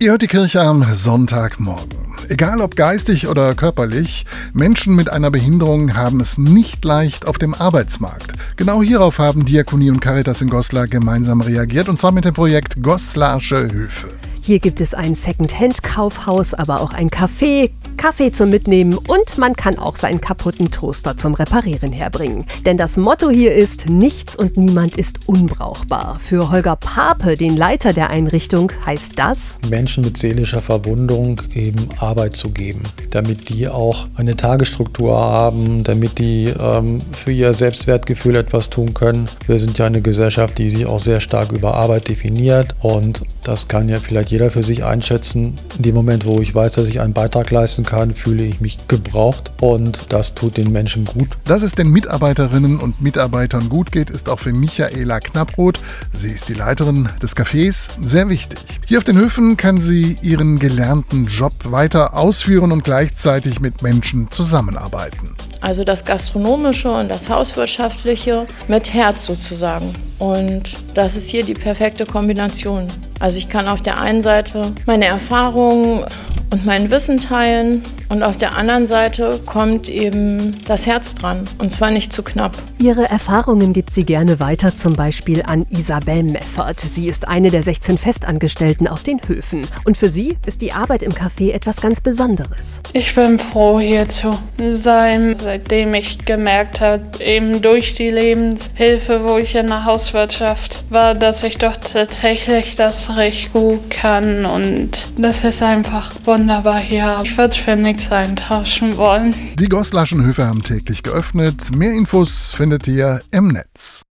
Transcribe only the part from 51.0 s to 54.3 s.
gut. Dass es den Mitarbeiterinnen und Mitarbeitern gut geht, ist